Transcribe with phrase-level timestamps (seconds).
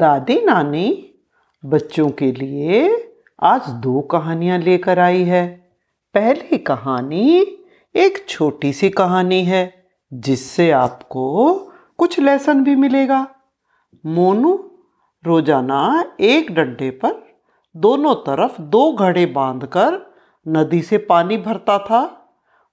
[0.00, 1.14] दादी नानी,
[1.64, 3.08] बच्चों के लिए
[3.42, 5.46] आज दो कहानियाँ लेकर आई है।
[6.14, 7.40] पहली कहानी
[7.94, 9.62] एक छोटी सी कहानी है,
[10.12, 11.52] जिससे आपको
[11.98, 13.20] कुछ लेसन भी मिलेगा।
[14.06, 14.52] मोनू,
[15.24, 15.82] रोज़ाना
[16.20, 17.20] एक डंडे पर
[17.74, 20.00] दोनों तरफ़ दो घड़े बांधकर
[20.46, 22.02] नदी से पानी भरता था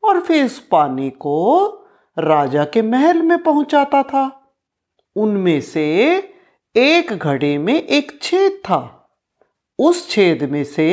[0.04, 1.68] और फिर इस पानी को
[2.18, 4.26] राजा के महल में पहुंचाता था।
[5.16, 5.86] उनमें से
[6.76, 8.80] एक घड़े में एक छेद था।
[9.80, 10.88] उस छेद में से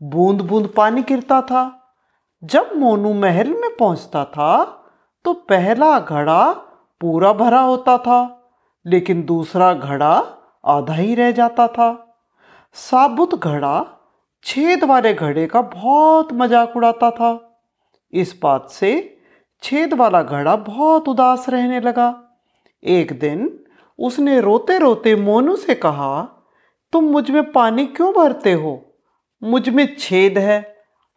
[0.00, 1.64] बूंद बूंद पानी गिरता था।
[2.42, 4.52] जब मोनू महल में पहुँचता था
[5.24, 6.50] तो पहला घड़ा
[7.00, 8.20] पूरा भरा होता था,
[8.86, 10.14] लेकिन दूसरा घड़ा
[10.66, 11.90] आधा ही रह जाता था।
[12.76, 13.86] साबुत घड़ा
[14.44, 17.32] छेद वाले घड़े का बहुत मज़ाक उड़ाता था।
[18.12, 18.92] इस बात से
[19.62, 22.14] छेद वाला घड़ा बहुत उदास रहने लगा।
[22.82, 23.48] एक दिन
[24.00, 26.20] उसने रोते रोते मोनू से कहा,
[26.92, 28.72] तुम मुझमें पानी क्यों भरते हो?
[29.42, 30.60] मुझमें छेद है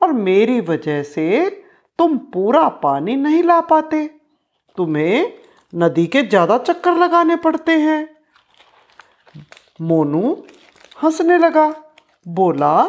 [0.02, 1.50] और मेरी वजह से
[2.00, 4.06] तुम पूरा पानी नहीं ला पाते।
[4.78, 5.34] तुम्हें
[5.74, 8.08] नदी के ज़्यादा चक्कर लगाने पड़ते हैं।
[9.82, 10.32] मोनू
[11.04, 11.68] हंसने लगा,
[12.26, 12.84] बोला,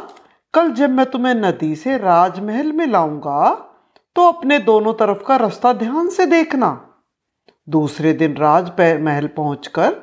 [0.55, 3.51] कल जब मैं तुम्हें नदी से राजमहल में लाऊँगा
[4.17, 6.69] तो अपने दोनों तरफ़ का रास्ता ध्यान से देखना।
[7.69, 9.97] दूसरे दिन राज महल पहुंचकर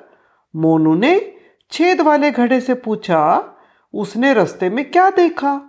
[0.55, 1.37] मोनू ने
[1.71, 3.43] छेद वाले घड़े से पूछा,
[3.93, 5.61] उसने रास्ते में क्या देखा?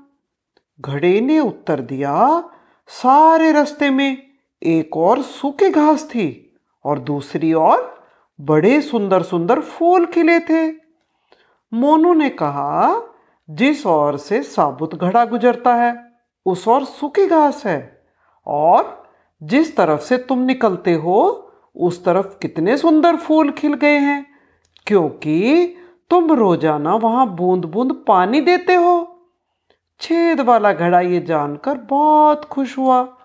[0.80, 2.44] घड़े ने उत्तर दिया,
[2.86, 4.22] सारे रास्ते में
[4.62, 6.54] एक और सूखे घास थी
[6.84, 8.04] और दूसरी ओर
[8.40, 10.70] बड़े सुंदर सुंदर फूल खिले थे।
[11.74, 13.02] मोनू ने कहा,
[13.50, 16.12] जिस ओर से साबुत घड़ा गुजरता है,
[16.46, 18.02] उस ओर सूखी घास है
[18.46, 19.10] और
[19.42, 24.26] जिस तरफ़ से तुम निकलते हो उस तरफ़ कितने सुंदर फूल खिल गए हैं।
[24.86, 25.66] क्योंकि
[26.10, 29.20] तुम रोज़ाना वहाँ बूंद बूंद पानी देते हो।
[30.00, 33.16] छेद वाला घड़ा ये जानकर बहुत खुश हुआ।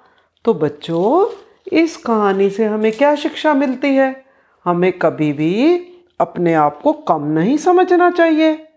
[0.45, 1.35] तो बच्चों,
[1.77, 4.25] इस कहानी से हमें क्या शिक्षा मिलती है?
[4.65, 5.79] हमें कभी भी
[6.19, 8.67] अपने आप को कम नहीं समझना चाहिए।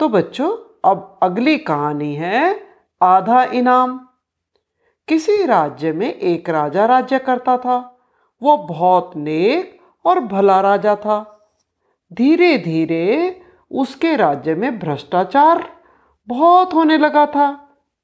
[0.00, 2.60] तो बच्चों, अब अगली कहानी है
[3.02, 4.08] आधा इनाम।
[5.08, 7.95] किसी राज्य में एक राजा राज्य करता था।
[8.42, 11.48] वो बहुत नेक और भला राजा था।
[12.12, 15.68] धीरे धीरे उसके राज्य में भ्रष्टाचार
[16.28, 17.52] बहुत होने लगा था।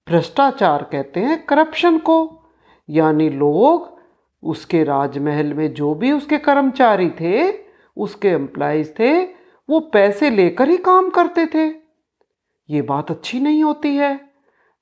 [0.08, 2.42] भ्रष्टाचार कहते हैं करप्शन को,
[2.88, 3.98] यानी लोग
[4.42, 7.52] उसके राजमहल में जो भी उसके कर्मचारी थे,
[7.96, 9.22] उसके एम्प्लॉयज़ थे,
[9.68, 11.66] वो पैसे लेकर ही काम करते थे।
[12.70, 14.14] ये बात अच्छी नहीं होती है।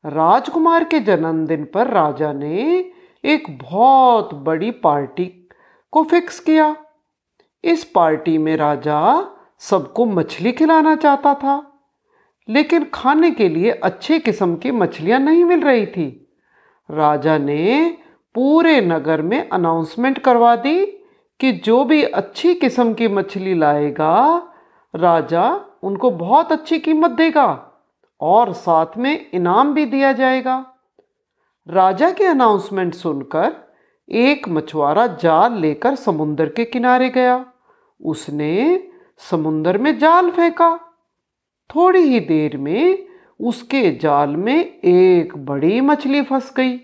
[0.06, 2.93] राजकुमार के जन्मदिन पर राजा ने
[3.25, 5.39] एक बहुत बड़ी पार्टी
[5.92, 6.74] को फिक्स किया।
[7.64, 9.00] इस पार्टी में राजा
[9.58, 11.62] सबको मछली खिलाना चाहता था,
[12.48, 16.06] लेकिन खाने के लिए अच्छे किस्म की मछलियाँ नहीं मिल रही थी।
[16.88, 17.96] राजा ने
[18.34, 20.84] पूरे नगर में अनाउंसमेंट करवा दी
[21.40, 24.42] कि जो भी अच्छी किस्म की मछली लाएगा,
[24.94, 25.44] राजा
[25.82, 27.48] उनको बहुत अच्छी कीमत देगा
[28.20, 30.64] और साथ में इनाम भी दिया जाएगा।
[31.66, 33.54] राजा के अनाउंसमेंट सुनकर
[34.12, 37.47] एक मछुआरा जाल लेकर समुद्र के किनारे गया।
[38.04, 38.88] उसने
[39.19, 40.81] समुद्र में जाल फेंका।
[41.76, 43.06] थोड़ी ही देर में
[43.41, 46.76] उसके जाल में एक बड़ी मछली फंस गई।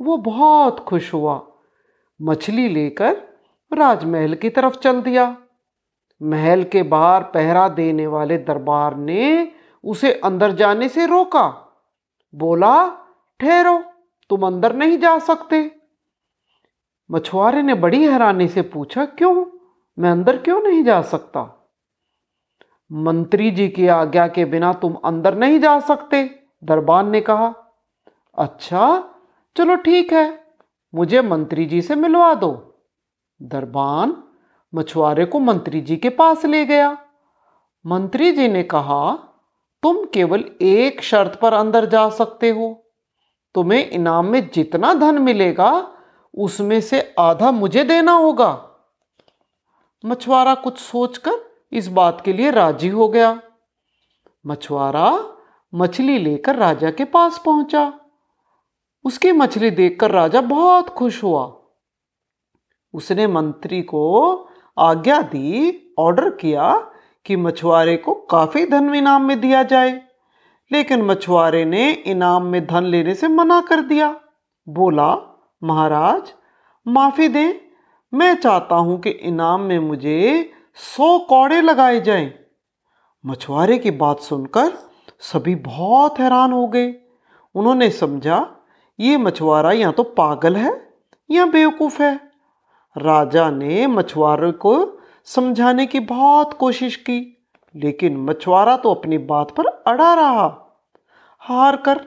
[0.00, 1.46] वो बहुत खुश हुआ।
[2.22, 3.22] मछली लेकर
[3.72, 5.36] राजमहल की तरफ़ चल दिया।
[6.22, 9.52] महल के बाहर पहरा देने वाले दरबार ने
[9.84, 11.76] उसे अंदर जाने से रोका।
[12.34, 13.06] बोला,
[13.40, 13.82] ठहरो,
[14.30, 15.81] तुम अंदर नहीं जा सकते।
[17.10, 19.44] मछुआरे ने बड़ी हैरानी से पूछा, क्यों?
[19.98, 21.40] मैं अंदर क्यों नहीं जा सकता?
[22.90, 26.22] मंत्री जी की आज्ञा के बिना तुम अंदर नहीं जा सकते,
[26.64, 27.54] दरबान ने कहा।
[28.38, 29.14] अच्छा
[29.56, 30.44] चलो ठीक है,
[30.94, 32.52] मुझे मंत्री जी से मिलवा दो।
[33.42, 34.16] दरबान
[34.72, 36.96] मछुआरे को मंत्री जी के पास ले गया।
[37.86, 39.14] मंत्री जी ने कहा,
[39.82, 42.84] तुम केवल एक शर्त पर अंदर जा सकते हो।
[43.54, 45.70] तुम्हें इनाम में जितना धन मिलेगा
[46.34, 48.68] उसमें से आधा मुझे देना होगा।
[50.04, 51.32] मछुआरा कुछ सोचकर
[51.72, 53.42] इस बात के लिए राज़ी हो गया।
[54.46, 55.28] मछुआरा
[55.74, 58.00] मछली लेकर राजा के पास पहुँचा।
[59.04, 61.58] उसकी मछली देखकर राजा बहुत खुश हुआ।
[62.94, 64.34] उसने मंत्री को
[64.78, 66.90] आज्ञा दी, ऑर्डर किया
[67.24, 70.02] कि मछुआरे को काफ़ी धन इनाम में दिया जाए।
[70.72, 74.20] लेकिन मछुआरे ने इनाम में धन लेने से मना कर दिया।
[74.68, 75.31] बोला
[75.64, 76.32] महाराज,
[76.86, 77.54] माफ़ी दें,
[78.14, 82.32] मैं चाहता हूँ कि इनाम में मुझे सौ कौड़े लगाए जाएँ।
[83.26, 84.72] मछुआरे की बात सुनकर
[85.20, 86.94] सभी बहुत हैरान हो गए।
[87.54, 88.46] उन्होंने समझा,
[89.00, 90.94] ये मछुआरा या तो पागल है
[91.30, 92.14] या बेवकूफ़ है।
[92.96, 97.44] राजा ने मछुआरे को समझाने की बहुत कोशिश की,
[97.76, 100.48] लेकिन मछुआरा तो अपनी बात पर अड़ा रहा।
[101.38, 102.00] हार कर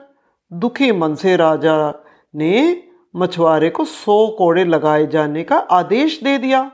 [0.52, 2.04] दुखी मन से राजा
[2.34, 2.82] ने
[3.16, 6.70] मछुआरे को सौ कोड़े लगाए जाने का आदेश दे दिया।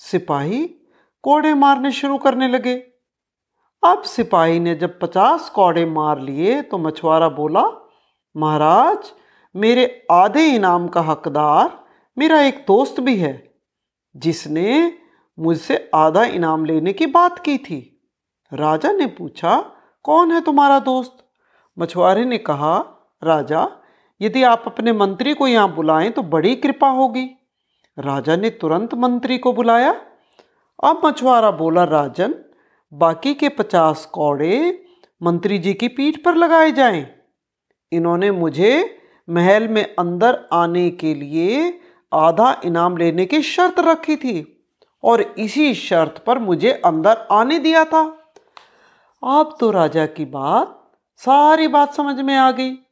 [0.00, 0.66] सिपाही
[1.24, 2.74] कोड़े मारने शुरू करने लगे।
[3.82, 7.62] अब सिपाही ने जब पचास कौड़े मार लिए तो मछुआरा बोला,
[8.36, 9.12] महाराज,
[9.54, 11.84] मेरे आधे इनाम का हकदार
[12.16, 13.54] मेरा एक दोस्त भी है,
[14.16, 14.92] जिसने
[15.38, 17.80] मुझसे आधा इनाम लेने की बात की थी।
[18.52, 19.58] राजा ने पूछा,
[20.04, 21.16] कौन है तुम्हारा दोस्त?
[21.78, 22.78] मछुआरे ने कहा,
[23.22, 23.68] राजा
[24.20, 27.24] यदि आप अपने मंत्री को यहाँ बुलाएँ तो बड़ी कृपा होगी।
[27.98, 29.90] राजा ने तुरंत मंत्री को बुलाया।
[30.84, 32.34] अब मछुआरा बोला, राजन,
[32.92, 34.84] बाकी के पचास कौड़े
[35.22, 37.06] मंत्री जी की पीठ पर लगाए जाएँ।
[37.92, 38.98] इन्होंने मुझे
[39.28, 41.80] महल में अंदर आने के लिए
[42.12, 44.66] आधा इनाम लेने की शर्त रखी थी
[45.04, 48.02] और इसी शर्त पर मुझे अंदर आने दिया था।
[49.22, 52.85] अब तो राजा की बात, सारी बात समझ में आ गई।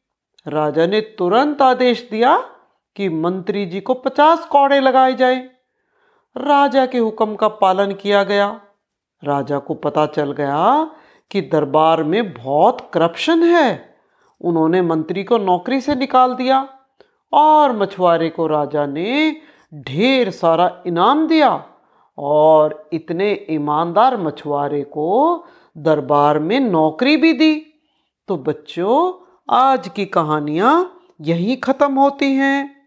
[0.49, 2.49] राजा ने तुरंत आदेश दिया
[2.97, 5.51] कि मंत्री जी को पचास कौड़े लगाए जाए।
[6.37, 8.61] राजा के हुक्म का पालन किया गया।
[9.25, 10.91] राजा को पता चल गया
[11.31, 13.97] कि दरबार में बहुत करप्शन है।
[14.41, 16.69] उन्होंने मंत्री को नौकरी से निकाल दिया
[17.33, 19.37] और मछुआरे को राजा ने
[19.75, 21.67] ढेर सारा इनाम दिया
[22.19, 25.45] और इतने ईमानदार मछुआरे को
[25.79, 27.67] दरबार में नौकरी भी दी।
[28.29, 32.84] तो बच्चों आज की कहानियाँ यहीं ख़त्म होती हैं।